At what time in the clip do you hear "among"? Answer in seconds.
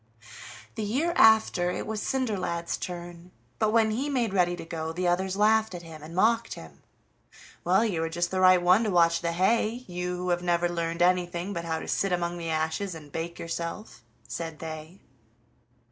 12.11-12.39